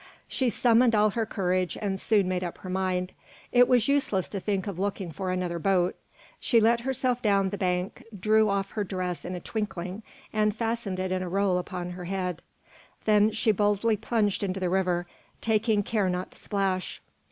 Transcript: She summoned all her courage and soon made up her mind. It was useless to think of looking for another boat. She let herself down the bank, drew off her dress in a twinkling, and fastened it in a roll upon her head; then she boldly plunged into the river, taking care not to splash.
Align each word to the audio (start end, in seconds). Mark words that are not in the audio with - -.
She 0.27 0.49
summoned 0.49 0.95
all 0.95 1.11
her 1.11 1.27
courage 1.27 1.77
and 1.79 1.99
soon 2.01 2.27
made 2.27 2.43
up 2.43 2.57
her 2.57 2.71
mind. 2.71 3.11
It 3.51 3.67
was 3.67 3.87
useless 3.87 4.27
to 4.29 4.39
think 4.39 4.65
of 4.65 4.79
looking 4.79 5.11
for 5.11 5.29
another 5.29 5.59
boat. 5.59 5.95
She 6.39 6.59
let 6.59 6.79
herself 6.79 7.21
down 7.21 7.49
the 7.51 7.57
bank, 7.59 8.03
drew 8.19 8.49
off 8.49 8.71
her 8.71 8.83
dress 8.83 9.23
in 9.25 9.35
a 9.35 9.39
twinkling, 9.39 10.01
and 10.33 10.55
fastened 10.55 10.99
it 10.99 11.11
in 11.11 11.21
a 11.21 11.29
roll 11.29 11.59
upon 11.59 11.91
her 11.91 12.05
head; 12.05 12.41
then 13.05 13.29
she 13.29 13.51
boldly 13.51 13.95
plunged 13.95 14.41
into 14.41 14.59
the 14.59 14.71
river, 14.71 15.05
taking 15.39 15.83
care 15.83 16.09
not 16.09 16.31
to 16.31 16.39
splash. 16.39 16.99